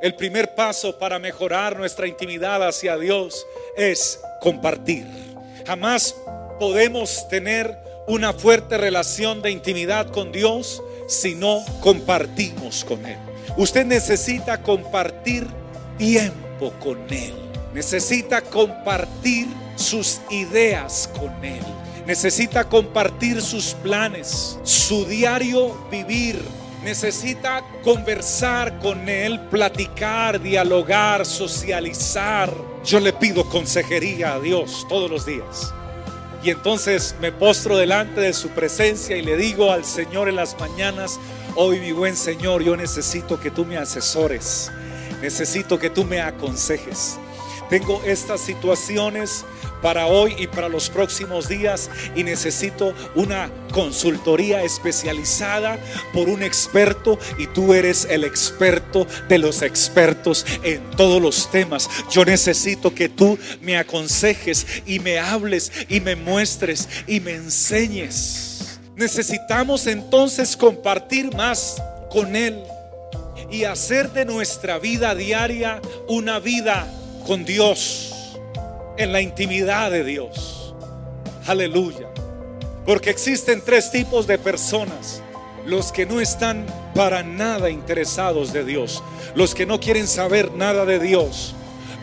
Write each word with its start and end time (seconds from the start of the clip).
el 0.00 0.14
primer 0.14 0.54
paso 0.54 0.98
para 0.98 1.18
mejorar 1.18 1.76
nuestra 1.76 2.06
intimidad 2.06 2.66
hacia 2.66 2.96
Dios 2.96 3.46
es 3.76 4.20
compartir. 4.40 5.06
Jamás 5.66 6.14
podemos 6.58 7.28
tener 7.28 7.78
una 8.06 8.32
fuerte 8.32 8.78
relación 8.78 9.42
de 9.42 9.50
intimidad 9.50 10.10
con 10.10 10.32
Dios 10.32 10.82
si 11.06 11.34
no 11.34 11.64
compartimos 11.80 12.84
con 12.84 13.04
Él. 13.04 13.18
Usted 13.56 13.84
necesita 13.84 14.62
compartir 14.62 15.46
tiempo 15.98 16.72
con 16.80 16.98
Él. 17.12 17.34
Necesita 17.74 18.40
compartir 18.40 19.46
sus 19.76 20.20
ideas 20.30 21.10
con 21.18 21.44
Él. 21.44 21.62
Necesita 22.06 22.64
compartir 22.64 23.42
sus 23.42 23.74
planes, 23.74 24.58
su 24.62 25.04
diario 25.04 25.76
vivir. 25.90 26.40
Necesita 26.82 27.62
conversar 27.84 28.78
con 28.78 29.08
Él, 29.08 29.38
platicar, 29.50 30.40
dialogar, 30.40 31.26
socializar. 31.26 32.52
Yo 32.84 33.00
le 33.00 33.12
pido 33.12 33.44
consejería 33.44 34.34
a 34.34 34.40
Dios 34.40 34.86
todos 34.88 35.10
los 35.10 35.26
días. 35.26 35.74
Y 36.42 36.48
entonces 36.48 37.14
me 37.20 37.32
postro 37.32 37.76
delante 37.76 38.22
de 38.22 38.32
su 38.32 38.48
presencia 38.48 39.16
y 39.16 39.22
le 39.22 39.36
digo 39.36 39.70
al 39.72 39.84
Señor 39.84 40.28
en 40.28 40.36
las 40.36 40.58
mañanas, 40.58 41.20
hoy 41.54 41.80
mi 41.80 41.92
buen 41.92 42.16
Señor, 42.16 42.62
yo 42.62 42.76
necesito 42.76 43.38
que 43.38 43.50
tú 43.50 43.66
me 43.66 43.76
asesores, 43.76 44.72
necesito 45.20 45.78
que 45.78 45.90
tú 45.90 46.04
me 46.04 46.22
aconsejes. 46.22 47.18
Tengo 47.70 48.02
estas 48.04 48.40
situaciones 48.40 49.44
para 49.80 50.08
hoy 50.08 50.34
y 50.38 50.48
para 50.48 50.68
los 50.68 50.90
próximos 50.90 51.48
días 51.48 51.88
y 52.16 52.24
necesito 52.24 52.92
una 53.14 53.48
consultoría 53.72 54.62
especializada 54.64 55.78
por 56.12 56.28
un 56.28 56.42
experto 56.42 57.16
y 57.38 57.46
tú 57.46 57.72
eres 57.72 58.08
el 58.10 58.24
experto 58.24 59.06
de 59.28 59.38
los 59.38 59.62
expertos 59.62 60.44
en 60.64 60.82
todos 60.96 61.22
los 61.22 61.50
temas. 61.50 61.88
Yo 62.10 62.24
necesito 62.24 62.92
que 62.92 63.08
tú 63.08 63.38
me 63.62 63.78
aconsejes 63.78 64.66
y 64.84 64.98
me 64.98 65.20
hables 65.20 65.70
y 65.88 66.00
me 66.00 66.16
muestres 66.16 66.88
y 67.06 67.20
me 67.20 67.34
enseñes. 67.34 68.80
Necesitamos 68.96 69.86
entonces 69.86 70.56
compartir 70.56 71.34
más 71.36 71.80
con 72.10 72.34
Él 72.34 72.60
y 73.50 73.64
hacer 73.64 74.10
de 74.12 74.24
nuestra 74.24 74.78
vida 74.78 75.14
diaria 75.14 75.80
una 76.08 76.38
vida 76.38 76.92
con 77.26 77.44
Dios 77.44 78.38
en 78.96 79.12
la 79.12 79.20
intimidad 79.20 79.90
de 79.90 80.04
Dios. 80.04 80.74
Aleluya. 81.46 82.08
Porque 82.84 83.10
existen 83.10 83.62
tres 83.64 83.90
tipos 83.90 84.26
de 84.26 84.38
personas. 84.38 85.22
Los 85.66 85.92
que 85.92 86.06
no 86.06 86.20
están 86.20 86.66
para 86.94 87.22
nada 87.22 87.70
interesados 87.70 88.52
de 88.52 88.64
Dios. 88.64 89.02
Los 89.34 89.54
que 89.54 89.66
no 89.66 89.80
quieren 89.80 90.06
saber 90.06 90.52
nada 90.52 90.84
de 90.84 90.98
Dios. 90.98 91.54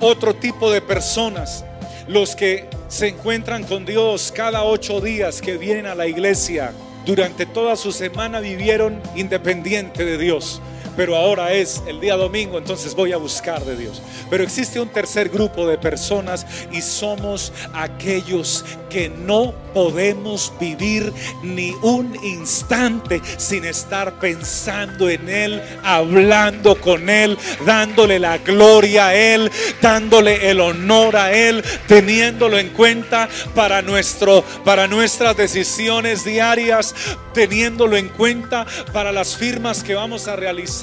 Otro 0.00 0.34
tipo 0.34 0.70
de 0.70 0.80
personas. 0.80 1.64
Los 2.08 2.34
que 2.34 2.68
se 2.88 3.08
encuentran 3.08 3.64
con 3.64 3.84
Dios 3.84 4.32
cada 4.34 4.64
ocho 4.64 5.00
días 5.00 5.40
que 5.40 5.56
vienen 5.56 5.86
a 5.86 5.94
la 5.94 6.06
iglesia. 6.06 6.72
Durante 7.06 7.46
toda 7.46 7.76
su 7.76 7.92
semana 7.92 8.40
vivieron 8.40 9.00
independiente 9.14 10.04
de 10.04 10.18
Dios 10.18 10.60
pero 10.96 11.16
ahora 11.16 11.52
es 11.52 11.82
el 11.86 12.00
día 12.00 12.16
domingo, 12.16 12.58
entonces 12.58 12.94
voy 12.94 13.12
a 13.12 13.16
buscar 13.16 13.64
de 13.64 13.76
Dios. 13.76 14.02
Pero 14.30 14.44
existe 14.44 14.80
un 14.80 14.88
tercer 14.88 15.28
grupo 15.28 15.66
de 15.66 15.78
personas 15.78 16.46
y 16.70 16.82
somos 16.82 17.52
aquellos 17.72 18.64
que 18.90 19.08
no 19.08 19.54
podemos 19.72 20.52
vivir 20.60 21.12
ni 21.42 21.70
un 21.82 22.14
instante 22.22 23.22
sin 23.38 23.64
estar 23.64 24.18
pensando 24.18 25.08
en 25.08 25.28
Él, 25.28 25.62
hablando 25.82 26.78
con 26.78 27.08
Él, 27.08 27.38
dándole 27.64 28.18
la 28.18 28.38
gloria 28.38 29.08
a 29.08 29.14
Él, 29.14 29.50
dándole 29.80 30.50
el 30.50 30.60
honor 30.60 31.16
a 31.16 31.32
Él, 31.32 31.64
teniéndolo 31.86 32.58
en 32.58 32.68
cuenta 32.70 33.28
para, 33.54 33.80
nuestro, 33.80 34.44
para 34.64 34.86
nuestras 34.88 35.36
decisiones 35.36 36.24
diarias, 36.24 36.94
teniéndolo 37.32 37.96
en 37.96 38.10
cuenta 38.10 38.66
para 38.92 39.10
las 39.10 39.36
firmas 39.36 39.82
que 39.82 39.94
vamos 39.94 40.28
a 40.28 40.36
realizar 40.36 40.81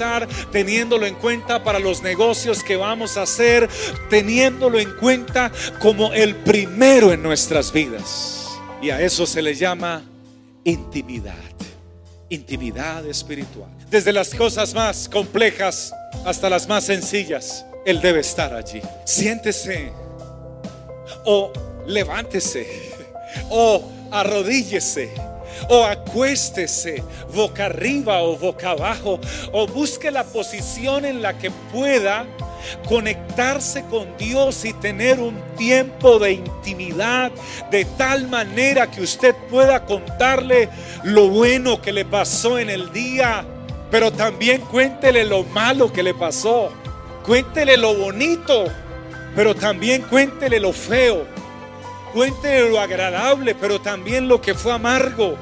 teniéndolo 0.50 1.06
en 1.06 1.14
cuenta 1.14 1.62
para 1.62 1.78
los 1.78 2.02
negocios 2.02 2.62
que 2.62 2.76
vamos 2.76 3.16
a 3.16 3.22
hacer, 3.22 3.68
teniéndolo 4.08 4.78
en 4.78 4.90
cuenta 4.96 5.52
como 5.80 6.12
el 6.12 6.36
primero 6.36 7.12
en 7.12 7.22
nuestras 7.22 7.72
vidas. 7.72 8.48
Y 8.82 8.90
a 8.90 9.00
eso 9.00 9.26
se 9.26 9.42
le 9.42 9.54
llama 9.54 10.02
intimidad, 10.64 11.34
intimidad 12.28 13.04
espiritual. 13.06 13.70
Desde 13.90 14.12
las 14.12 14.34
cosas 14.34 14.74
más 14.74 15.08
complejas 15.08 15.92
hasta 16.24 16.48
las 16.48 16.68
más 16.68 16.84
sencillas, 16.84 17.64
Él 17.84 18.00
debe 18.00 18.20
estar 18.20 18.54
allí. 18.54 18.80
Siéntese 19.04 19.92
o 21.24 21.52
levántese 21.86 22.66
o 23.50 23.82
arrodíllese 24.10 25.12
o 25.68 25.84
acuéstese 25.84 27.02
boca 27.34 27.66
arriba 27.66 28.22
o 28.22 28.36
boca 28.36 28.70
abajo 28.70 29.20
o 29.52 29.66
busque 29.66 30.10
la 30.10 30.24
posición 30.24 31.04
en 31.04 31.22
la 31.22 31.38
que 31.38 31.50
pueda 31.72 32.26
conectarse 32.88 33.84
con 33.86 34.16
Dios 34.16 34.64
y 34.64 34.72
tener 34.72 35.20
un 35.20 35.40
tiempo 35.56 36.18
de 36.18 36.32
intimidad 36.32 37.32
de 37.70 37.84
tal 37.84 38.28
manera 38.28 38.90
que 38.90 39.02
usted 39.02 39.34
pueda 39.48 39.84
contarle 39.84 40.68
lo 41.04 41.28
bueno 41.28 41.80
que 41.80 41.92
le 41.92 42.04
pasó 42.04 42.58
en 42.58 42.70
el 42.70 42.92
día, 42.92 43.44
pero 43.90 44.12
también 44.12 44.60
cuéntele 44.62 45.24
lo 45.24 45.44
malo 45.44 45.92
que 45.92 46.02
le 46.02 46.14
pasó. 46.14 46.70
Cuéntele 47.24 47.76
lo 47.76 47.94
bonito, 47.94 48.64
pero 49.34 49.54
también 49.54 50.02
cuéntele 50.02 50.60
lo 50.60 50.72
feo. 50.72 51.24
Cuéntele 52.12 52.70
lo 52.70 52.80
agradable, 52.80 53.54
pero 53.54 53.80
también 53.80 54.26
lo 54.26 54.40
que 54.40 54.54
fue 54.54 54.72
amargo 54.72 55.36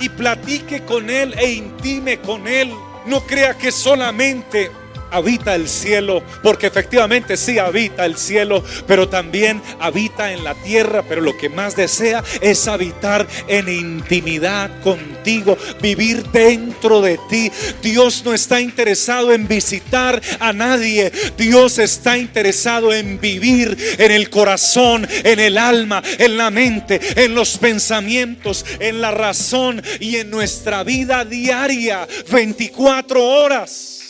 y 0.00 0.08
platique 0.08 0.84
con 0.84 1.10
Él 1.10 1.34
e 1.38 1.52
intime 1.52 2.18
con 2.18 2.46
Él. 2.48 2.72
No 3.06 3.20
crea 3.26 3.54
que 3.56 3.70
solamente 3.70 4.70
habita 5.14 5.54
el 5.54 5.68
cielo, 5.68 6.22
porque 6.42 6.66
efectivamente 6.66 7.36
sí 7.36 7.58
habita 7.58 8.04
el 8.04 8.16
cielo, 8.16 8.64
pero 8.86 9.08
también 9.08 9.62
habita 9.78 10.32
en 10.32 10.42
la 10.42 10.54
tierra, 10.54 11.04
pero 11.08 11.20
lo 11.20 11.36
que 11.36 11.48
más 11.48 11.76
desea 11.76 12.22
es 12.40 12.66
habitar 12.66 13.26
en 13.46 13.68
intimidad 13.68 14.80
contigo, 14.82 15.56
vivir 15.80 16.24
dentro 16.30 17.00
de 17.00 17.18
ti. 17.30 17.50
Dios 17.80 18.22
no 18.24 18.34
está 18.34 18.60
interesado 18.60 19.32
en 19.32 19.46
visitar 19.46 20.20
a 20.40 20.52
nadie, 20.52 21.12
Dios 21.38 21.78
está 21.78 22.18
interesado 22.18 22.92
en 22.92 23.20
vivir 23.20 23.76
en 23.98 24.10
el 24.10 24.30
corazón, 24.30 25.06
en 25.22 25.38
el 25.38 25.58
alma, 25.58 26.02
en 26.18 26.36
la 26.36 26.50
mente, 26.50 27.00
en 27.24 27.34
los 27.34 27.56
pensamientos, 27.58 28.64
en 28.80 29.00
la 29.00 29.12
razón 29.12 29.80
y 30.00 30.16
en 30.16 30.30
nuestra 30.30 30.82
vida 30.82 31.24
diaria, 31.24 32.08
24 32.30 33.22
horas. 33.22 34.03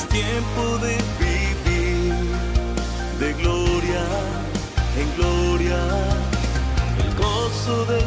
Tiempo 0.00 0.78
de 0.78 0.96
vivir 1.20 2.14
de 3.20 3.32
gloria 3.34 4.04
en 4.96 5.16
gloria, 5.16 5.80
el 6.98 7.14
gozo 7.16 7.84
de 7.86 8.00